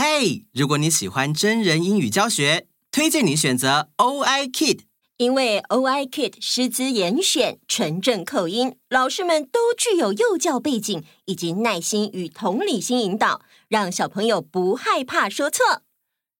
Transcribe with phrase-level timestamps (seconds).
[0.00, 4.82] 嘿，如果你喜欢真人英语教学，推荐你选择 OI Kid，
[5.16, 15.82] 因为 OI Kid 师资严选，纯正口音，老师们都具有幼教背景以及耐心与同理心引导，让小朋友不害怕说错。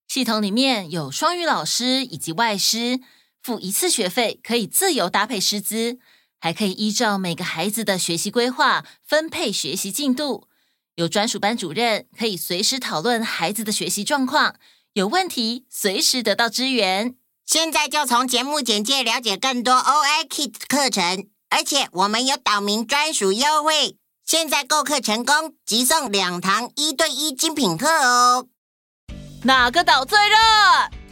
[0.07, 3.01] 系统里面有双语老师以及外师，
[3.43, 5.99] 付一次学费可以自由搭配师资，
[6.39, 10.48] 还可以依照每个孩子的学习规划分配学习进度。
[10.99, 14.57] 有专属班主任，可以随时讨论孩子的学习状况，
[14.95, 17.15] 有问题随时得到支援。
[17.47, 28.49] 现在就从节目简介了解更多 OI Kid 课程，而且我们有岛民专属优惠，现在购课成功即送两堂一对一精品课哦。
[29.45, 30.37] 哪个岛最热？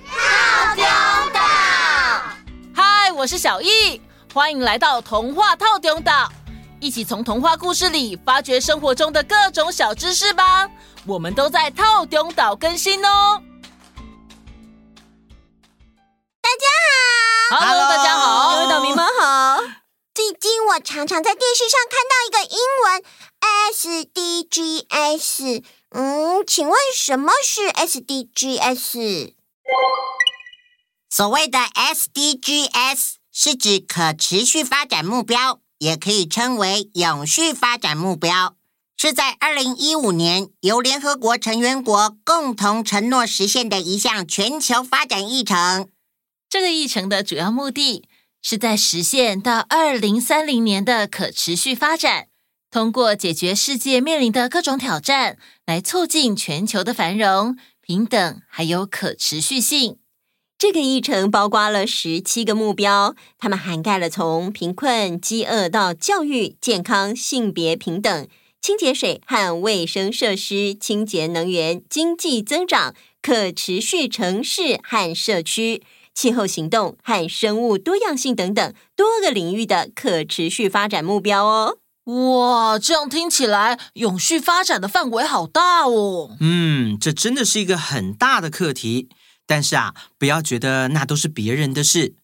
[0.04, 0.84] 套丢
[1.32, 1.40] 岛！
[2.74, 4.00] 嗨，我是小易，
[4.34, 6.32] 欢迎来到童话套丢岛，
[6.78, 10.70] 一起从童话故事里发掘生活中的各种小知识吧。
[11.06, 13.42] 我们都在套丢岛更新哦。
[16.42, 16.66] 大家
[17.50, 19.62] 好，Hello，大家好，各位岛民们好。
[20.14, 23.02] 最近我常常在电视上看到一个英文
[24.82, 25.64] SDGs。
[25.90, 29.34] 嗯，请问什么是 SDGs？
[31.08, 38.56] 所谓的 SDGs 是指可持续发展目标，也可以称为永续发展目标，
[38.96, 45.88] 是在二零一五年由联合国成员国共同承诺实现的一项全球发展议程。
[46.48, 48.08] 这个议程的主要目的
[48.40, 52.28] 是在实现到二零三零年的可持续发展。
[52.70, 59.98] 通过解决世界面临的各种挑战，来促进全球的繁荣、平等还有可持续性。
[60.58, 68.26] 这个议程包括了十七个目标，它们涵盖了从贫困、饥饿到教育、健康、性别平等、
[68.62, 75.82] 清洁水和卫生设施、清洁能源、经济增长、可持续城市和社区、
[76.14, 81.76] 气候行动和生物多样性等等多个领域的可持续发展目标哦。
[82.04, 86.30] 哇，这样听起来，永续发展的范围好大哦。
[86.40, 89.10] 嗯，这真的是一个很大的课题。
[89.46, 92.14] 但是啊，不要觉得那都是别人的事，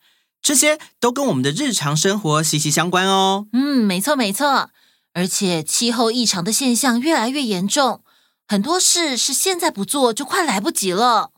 [0.43, 3.47] 这些都跟我们的日常生活息息相关哦。
[3.53, 4.71] 嗯，没错没错。
[5.15, 8.03] 而且气候异常的现象越来越严重，
[8.49, 11.33] 很多事是现在不做就快来不及了。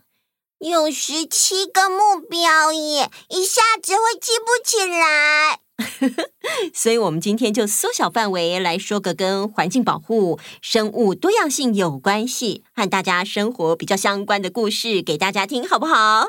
[0.60, 5.58] 有十七个目标耶，一下子会记不起来。
[6.72, 16.28] 所以，我们今天就缩小范围来说个跟环境保护、生物多样性有关系、和大家生活比较相关的故事给大家听，好不好？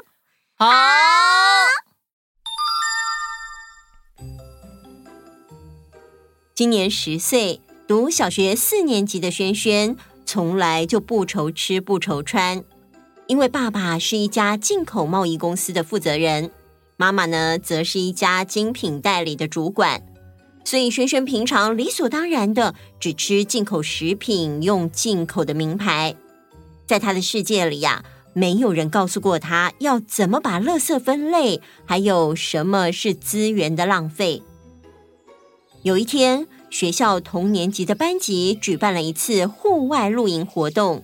[0.58, 0.68] 好。
[6.56, 9.96] 今年十岁，读小学四年级的轩轩，
[10.26, 12.64] 从来就不愁吃不愁穿，
[13.28, 16.52] 因为爸爸是一家进口贸易公司的负责人。
[16.98, 20.02] 妈妈呢，则是一家精品代理的主管，
[20.64, 26.16] 所以轩轩平常理所当然的只吃进口食品，用进口的名牌。
[26.88, 34.42] 在他的世界里呀，没有人告诉过他要怎么把垃圾分类，还有什么是资源的浪费。
[35.84, 41.04] 有一天，学校同年级的班级举办了一次户外露营活动，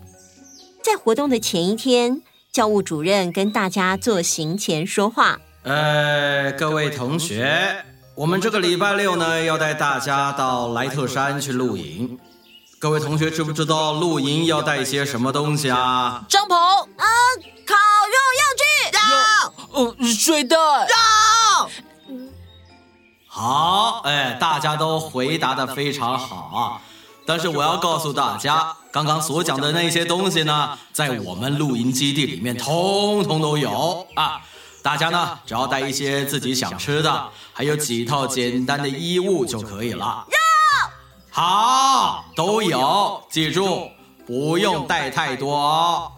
[0.82, 2.22] 在活动的前一天，
[2.52, 5.42] 教务主任跟大家做行前说话。
[5.64, 7.86] 呃，各位同学，
[8.16, 12.18] 我们这个礼拜六呢，要带大家到莱特山去露营。
[12.80, 16.26] 各位同学知不知道露营要带些什么东西啊？
[16.28, 17.06] 帐篷啊，
[17.68, 17.76] 烤
[18.10, 18.64] 肉用具，
[18.98, 21.70] 要，哦，睡袋，要。
[23.28, 26.82] 好，哎，大家都回答的非常好啊。
[27.28, 34.42] 但是我要告诉大家，刚刚所讲的那些东西呢，在我们露营基地里面通通都有啊。
[34.84, 40.26] 大家呢，只要带一些自己想吃的，还有几套简单的衣物就可以了。
[40.28, 40.36] 肉，
[41.30, 43.90] 好，都有，记住
[44.26, 46.12] 不用带太多哦。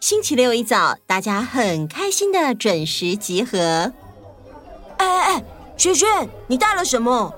[0.00, 3.92] 星期六一早，大家很开心的准时集合。
[4.96, 5.44] 哎哎哎，
[5.76, 7.32] 萱萱，你带了什么？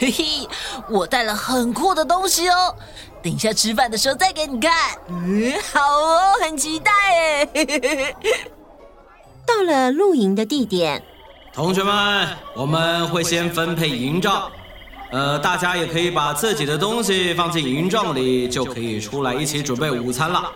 [0.00, 0.48] 嘿嘿，
[0.88, 2.74] 我带了很酷的东西哦。
[3.22, 4.72] 等一下吃饭的时候再给你看。
[5.08, 7.48] 嗯，好哦，很期待哎。
[9.50, 11.02] 到了露营的地点，
[11.52, 14.48] 同学们，我们会先分配营帐，
[15.10, 20.52] 呃，大家也可以把自己的东西放进营帐里，就可以出来一起准备午餐了。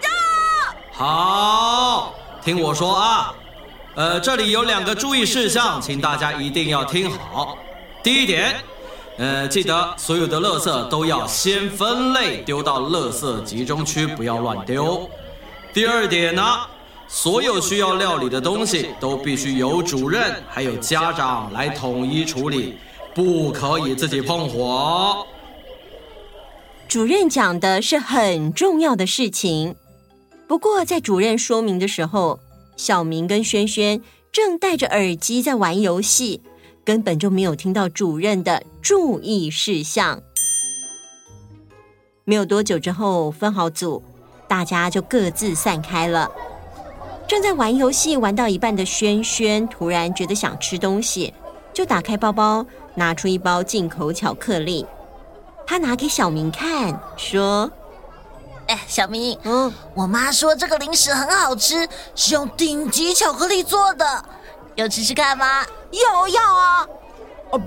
[0.92, 3.34] 好，听我说啊，
[3.96, 7.58] 呃，这里有两个注意事项，请大家一定要听好。
[8.00, 8.54] 第一点，
[9.18, 15.10] 呃，记得所有的垃圾都要先分类丢到垃圾集中区，不要乱丢。
[15.72, 16.60] 第二点呢，
[17.14, 22.74] 所有需要料理的东西都必须由主任还有家长来统一处理，
[23.14, 25.24] 不可以自己碰火。
[26.88, 29.76] 主任讲的是很重要的事情，
[30.48, 32.40] 不过在主任说明的时候，
[32.76, 34.02] 小明跟轩轩
[34.32, 36.42] 正戴着耳机在玩游戏，
[36.84, 40.20] 根本就没有听到主任的注意事项。
[42.24, 44.02] 没有多久之后，分好组，
[44.48, 46.28] 大家就各自散开了。
[47.34, 51.34] 正在玩游戏玩到一半的轩轩突然觉得想吃东西，
[51.72, 52.64] 就打开包包，
[52.94, 54.86] 拿出一包进口巧克力。
[55.66, 57.68] 他拿给小明看，说
[58.68, 64.24] ：“哎，小明，嗯，我妈说这个零食很好吃，是用顶级巧克力做的，
[64.76, 65.66] 要吃吃看吗？
[65.90, 66.86] 要要啊！”
[67.50, 67.60] 嗯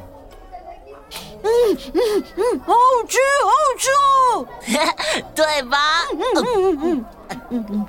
[1.43, 4.47] 嗯嗯，好好吃，好好吃哦，
[5.35, 6.05] 对吧？
[6.13, 7.87] 嗯嗯嗯嗯嗯嗯。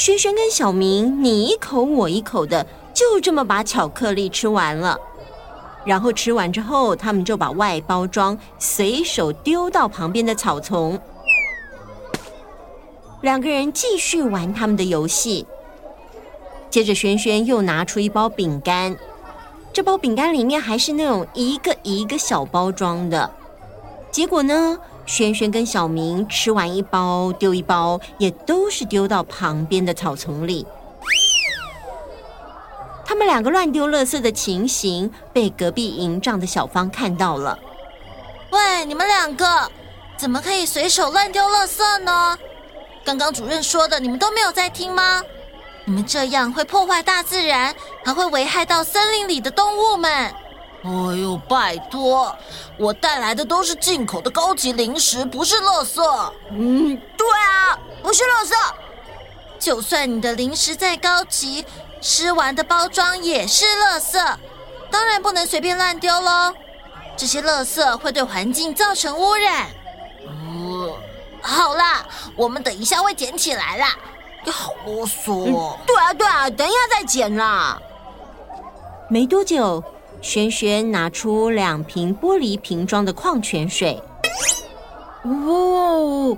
[0.00, 4.98] 轩轩跟小明你一口我一口的，就这么把巧克力吃完了。
[5.84, 10.98] 然后吃完之后，他们就把外包装随手丢到旁边的草丛。
[13.20, 15.44] 两个人继续玩他们的游戏。
[16.70, 18.96] 接着，轩轩又拿出一包饼干。
[19.70, 23.30] 这包饼干里面还是那种一个一个小包装的，
[24.10, 24.78] 结果呢，
[25.10, 30.64] 轩轩跟小明吃完一包丢一包，也都是丢到旁边的草丛里。
[33.04, 37.58] 他们两个乱丢垃圾的情形被隔壁营帐的小芳看到了。
[38.52, 39.68] 喂，你们两个
[40.16, 42.38] 怎么可以随手乱丢垃圾呢？
[43.04, 45.20] 刚刚主任说的，你们都没有在听吗？
[45.86, 47.74] 你们这样会破坏大自然，
[48.04, 50.32] 还会危害到森林里的动物们。
[50.82, 52.34] 哎呦，拜托，
[52.78, 56.02] 我带来的都是进口的高级零食，不是垃圾。
[56.50, 58.54] 嗯，对啊，不是垃圾。
[59.58, 61.66] 就算你的零食再高级，
[62.00, 64.36] 吃完的包装也是垃圾，
[64.90, 66.54] 当然不能随便乱丢喽。
[67.14, 69.68] 这些垃圾会对环境造成污染。
[70.26, 70.94] 嗯，
[71.42, 73.94] 好啦，我们等一下会捡起来啦。
[74.42, 75.76] 你好啰嗦哦！
[75.86, 77.78] 对啊，对啊，等一下再捡啦。
[79.10, 79.84] 没多久，
[80.20, 84.02] 轩轩拿出两瓶玻璃瓶装的矿泉水。
[85.22, 86.36] 哦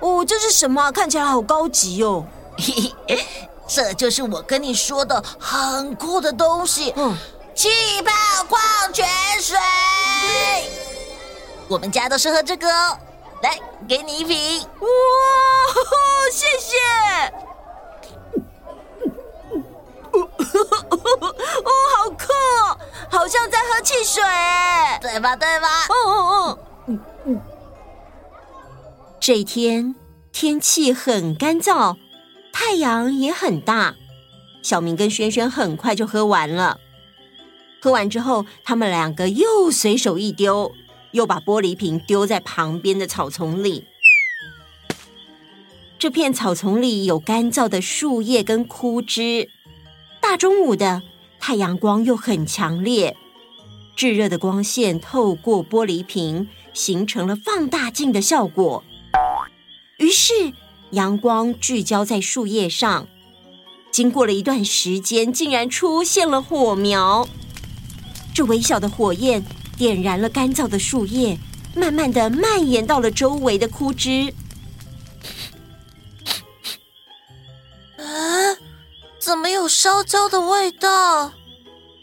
[0.00, 0.90] 哦，这是什么？
[0.92, 2.24] 看起来好高级哦！
[2.58, 3.18] 嘿嘿，
[3.66, 6.92] 这就是我跟你说的很酷的东西。
[6.96, 7.16] 嗯，
[7.54, 7.68] 气
[8.02, 8.12] 泡
[8.48, 8.60] 矿
[8.92, 9.06] 泉
[9.40, 9.56] 水。
[11.68, 12.98] 我们家都是喝这个哦。
[13.42, 14.60] 来，给你一瓶。
[14.80, 14.86] 哇，
[16.30, 16.76] 谢谢。
[21.04, 22.26] 哦，好酷，
[23.10, 24.22] 好像在喝汽水，
[25.00, 25.36] 对吧？
[25.36, 25.68] 对吧？
[25.88, 26.12] 哦哦
[26.48, 26.58] 哦。
[26.86, 27.40] 嗯嗯。
[29.20, 29.94] 这一天
[30.32, 31.96] 天气很干燥，
[32.52, 33.94] 太阳也很大。
[34.62, 36.78] 小明跟轩轩很快就喝完了。
[37.80, 40.72] 喝完之后，他们两个又随手一丢。
[41.12, 43.86] 又把玻璃瓶丢在旁边的草丛里。
[45.96, 49.48] 这片草丛里有干燥的树叶跟枯枝。
[50.26, 51.02] 大中午的，
[51.38, 53.14] 太阳光又很强烈，
[53.94, 58.82] 炙热的光线透过玻璃瓶，形成了放大镜的效果。
[59.98, 60.32] 于是，
[60.92, 63.06] 阳光聚焦在树叶上，
[63.90, 67.28] 经过了一段时间，竟然出现了火苗。
[68.32, 69.44] 这微小的火焰。
[69.76, 71.36] 点燃了干燥的树叶，
[71.74, 74.32] 慢慢的蔓延到了周围的枯枝。
[79.84, 81.24] 烧焦的味道？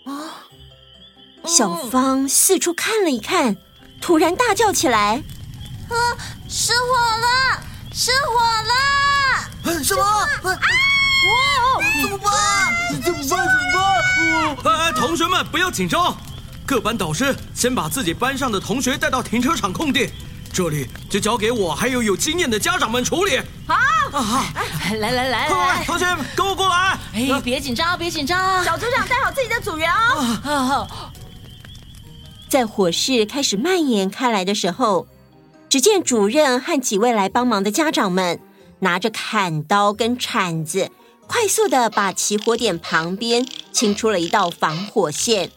[0.06, 0.46] 啊！
[1.48, 3.58] 小芳四处看了一看，
[4.00, 5.24] 突然大叫起来
[5.90, 5.96] ：“啊，
[6.48, 7.60] 失火了！
[7.92, 8.40] 失火
[9.74, 9.84] 了！
[9.84, 10.04] 什么？
[10.04, 10.30] 啊！
[10.44, 11.82] 哇！
[12.04, 12.32] 怎么办？
[13.02, 13.28] 怎么办？
[13.28, 14.78] 怎么办？
[14.82, 16.16] 哎，同学们不要紧张。”
[16.68, 20.12] 各班导师先把自己班上的同学带到停车场空地，
[20.54, 23.40] 这里就交给我还有有经验的家长们处理。
[23.66, 23.76] 好，
[24.18, 24.54] 啊，
[25.00, 27.00] 来来来来，同学们跟我过来。
[27.14, 28.64] 哎，别紧张，别紧张。
[28.64, 30.88] 小组长带好自己的组员哦。
[32.50, 35.08] 在火势开始蔓延开来的时候，
[35.70, 38.42] 只见主任和几位来帮忙的家长们
[38.80, 40.92] 拿着砍刀跟铲子，
[41.28, 45.50] 快速的把起火点旁边清出了一道防火线。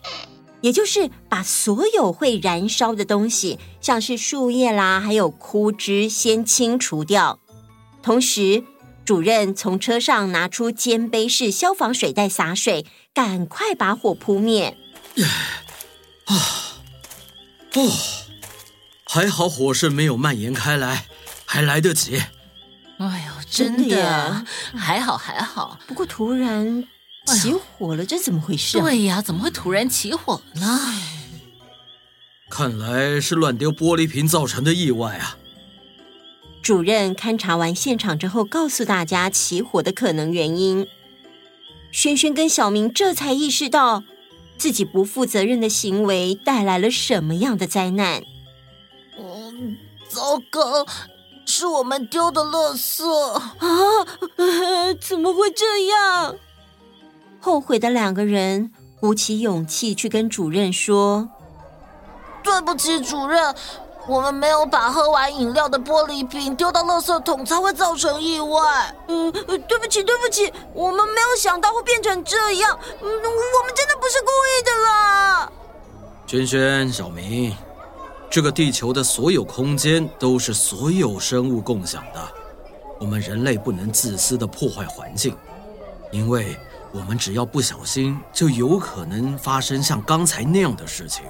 [0.64, 7.38] 也就是把所有会燃烧的东西，像是树叶啦，还有枯枝，先清除掉。
[8.02, 8.64] 同时，
[9.04, 14.78] 主任从车上拿出肩背式消防水袋洒水，赶快把火扑灭。
[16.24, 16.34] 啊，
[17.74, 17.92] 哦，
[19.04, 21.04] 还好火势没有蔓延开来，
[21.44, 22.22] 还来得及。
[22.96, 25.78] 哎呦，真的，真的呀还好还好。
[25.86, 26.82] 不过突然
[27.26, 28.82] 起火了，这怎么回事啊？
[28.82, 30.80] 对呀，怎么会突然起火呢？
[32.50, 35.36] 看来是乱丢玻璃瓶造成的意外啊！
[36.62, 40.86] 主任勘察完现场之后，告诉大家起火的可能原因。
[41.90, 44.04] 轩轩跟小明这才意识到，
[44.56, 48.22] 自己不负责任的行为带来了什么样的灾难。
[49.18, 49.76] 嗯，
[50.08, 50.86] 糟糕，
[51.46, 53.54] 是我们丢的垃圾啊！
[54.36, 56.36] 呃， 怎么会这样？
[57.44, 61.28] 后悔的两个人鼓起勇气去跟主任说
[62.42, 63.54] ：“对不起，主任。”
[64.08, 68.94] 我们没有把喝完饮料的玻璃瓶丢到垃圾桶，才会造成意外。
[69.08, 69.30] 嗯，
[69.68, 72.78] 对不起，对不起，我们没有想到会变成这样。
[73.02, 75.52] 嗯，我们真的不是故意的啦。
[76.26, 77.54] 轩轩、小明，
[78.30, 82.20] 这个地球的所有空间都是所有生物共享的，
[83.00, 85.36] 我们人类不能自私的破坏环境，
[86.10, 86.56] 因为
[86.94, 91.24] 我们只要不小心，就有可能发生像刚才那样的事情。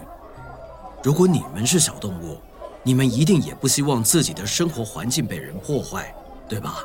[1.03, 2.37] 如果你们是小动物，
[2.83, 6.15] 你们一定也不希望自己的生活环境被人破坏，
[6.47, 6.85] 对吧？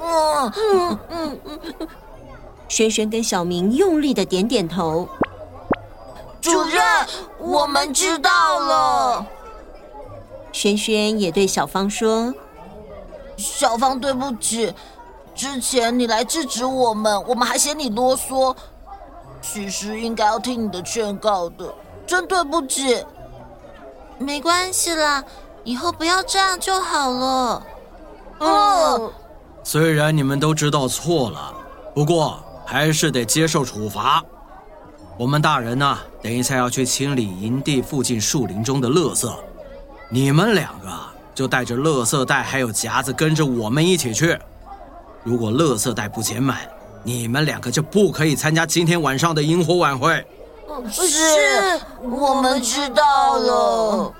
[0.00, 1.40] 嗯嗯嗯
[1.80, 1.88] 嗯。
[2.66, 5.06] 轩轩跟小明用力的点点头。
[6.40, 6.82] 主任，
[7.38, 9.26] 我们知道了。
[10.50, 12.34] 轩轩也对小芳说
[13.36, 14.72] ：“小芳，对不起，
[15.34, 18.54] 之前你来制止我们，我们还嫌你啰嗦。
[19.42, 21.74] 其实应该要听你的劝告的，
[22.06, 23.04] 真对不起。”
[24.16, 25.22] 没关系啦，
[25.64, 27.62] 以后不要这样就好了。
[28.38, 29.12] 哦，
[29.64, 31.52] 虽然你们都知道错了，
[31.92, 34.22] 不过还是得接受处罚。
[35.18, 39.28] 我们大人呢，等一下要去清理营地附近树林中的垃圾，
[40.08, 40.88] 你们两个
[41.34, 44.38] 就带着垃圾袋还有夹子跟着我们一起去。
[45.24, 46.58] 如果垃圾袋不捡满，
[47.02, 50.24] 你们两个就不可以参加今天晚上的萤火晚会。
[50.90, 54.12] 是，我们知道了。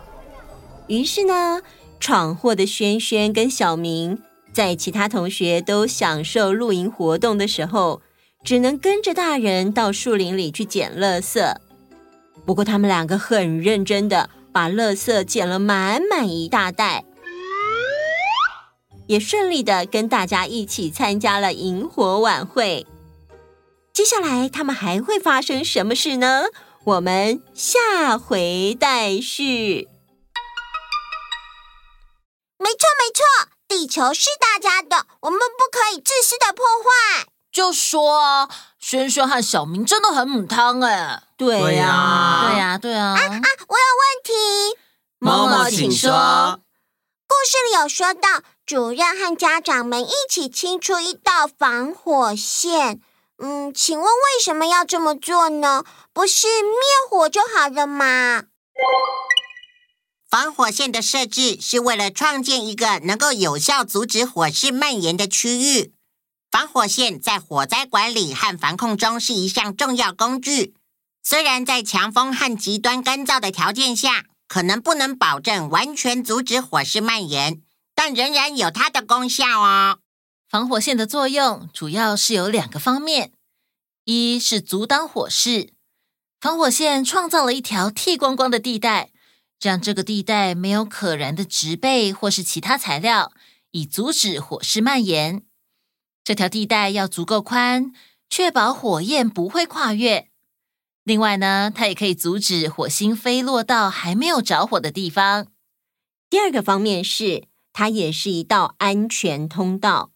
[0.87, 1.61] 于是呢，
[2.01, 4.19] 闯祸的轩轩跟小明，
[4.53, 8.01] 在其他同学都享受露营活动的时候，
[8.43, 11.55] 只能跟着大人到树林里去捡垃圾。
[12.47, 17.05] 不过他们两个很认真的把垃圾捡了满满一大袋，
[19.07, 22.87] 也顺利的跟大家一起参加了萤火晚会。
[23.93, 26.45] 接下来他们还会发生什么事呢？
[26.85, 29.89] 我们下回待续。
[32.59, 37.27] 没错，没错，地球是大家的，我们不可以自私的破坏。
[37.53, 41.23] 就说啊，轩轩和小明真的很母汤哎。
[41.37, 43.13] 对呀，对呀，对啊。
[43.13, 43.47] 啊啊！
[43.69, 44.79] 我有问题。
[45.19, 46.61] 妈妈，请说。
[47.27, 52.99] 故事里有说到，主任和家长们一起清出一道防火线。
[53.37, 55.85] 嗯，请问为什么要这么做呢？
[56.15, 56.79] 不是灭
[57.11, 58.45] 火就好了吗？
[60.31, 65.93] 防火线的设置是为了创建一个能够有效阻止火势蔓延的区域。
[66.51, 70.75] 防火线在火灾管理和防控中是一项重要工具。
[71.23, 77.61] 虽然在强风和极端干燥的条件下，可能不能保证完全阻止火势蔓延，
[78.07, 79.99] 但仍然有它的功效哦。
[80.47, 83.33] 防火线的作用主要是有两个方面：
[84.05, 85.73] 一是阻挡火势，
[86.39, 89.09] 防火线创造了一条剃光光的地带，
[89.59, 93.33] 让这个地带没有可燃的植被或是其他材料，
[93.71, 95.43] 以阻止火势蔓延。
[96.23, 97.91] 这条地带要足够宽，
[98.29, 100.29] 确保火焰不会跨越。
[101.05, 105.47] 另外呢，它也可以阻止火星飞落到还没有着火的地方。
[106.29, 110.13] 第二个方面是，它也是一道安全通道。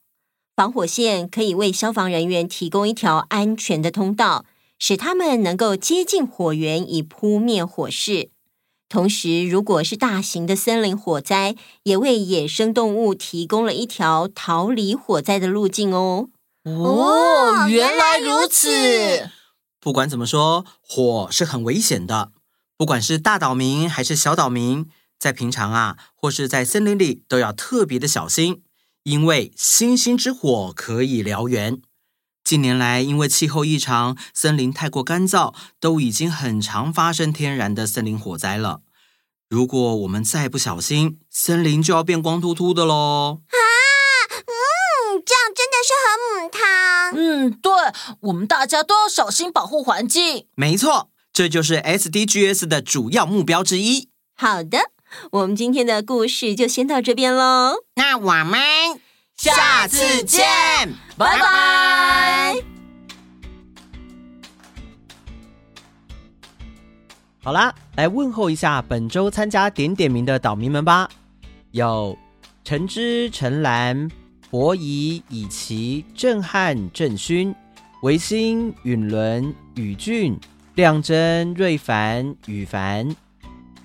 [0.56, 4.46] 防火线可以为消防人员提供一条安全的通道，
[4.78, 8.30] 使他们能够接近火源以扑灭火势。
[8.88, 16.30] 同时，如果是大型的森林火灾，也为野生动物提供了一条逃离火灾的路径哦。
[16.64, 19.30] 哦，原来如此。
[19.80, 22.32] 不管怎么说，火是很危险的。
[22.76, 24.86] 不管是大岛民还是小岛民，
[25.18, 28.62] 在平常啊，或是在森林里，都要特别的小心。
[29.04, 31.80] 因为星星之火可以燎原。
[32.44, 38.80] 近年来，因为气候异常，森林太过干燥，都已经很常发生天然的森林火灾了。
[39.48, 43.40] 如果我们再不小心，森林就要变光秃秃的喽！
[43.48, 43.56] 啊，
[44.36, 46.60] 嗯，这样真的是很母汤。
[47.16, 47.72] 嗯，对，
[48.20, 50.46] 我们大家都要小心保护环境。
[50.54, 54.10] 没错，这就是 SDGs 的主要目标之一。
[54.34, 54.87] 好的。
[55.32, 57.74] 我们今天的故事就先到这边喽。
[57.96, 58.60] 那我们
[59.36, 60.44] 下次见，
[61.16, 62.56] 拜拜。
[67.42, 71.08] 好啦，来问候一下本周参加点点名的岛民们吧。
[71.70, 72.18] 有
[72.64, 74.10] 陈之、陈兰、
[74.50, 77.54] 博仪、以奇、郑汉、郑勋、
[78.02, 80.38] 维新、允伦、宇俊、
[80.74, 83.16] 亮真、瑞凡、宇凡、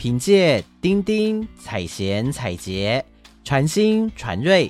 [0.04, 3.06] 凭借、丁丁、彩贤、彩杰、
[3.42, 4.70] 传心、传瑞。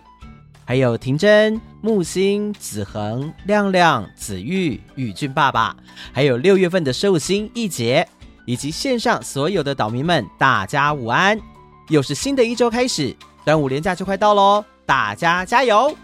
[0.64, 5.76] 还有婷真、木星、子恒、亮亮、子玉、宇俊爸爸，
[6.12, 8.08] 还有六月份的寿星一杰，
[8.46, 11.42] 以及线上所有的岛民们，大家午安！
[11.90, 15.98] 又是新的一周开始，端午连假就快到喽，大家加油！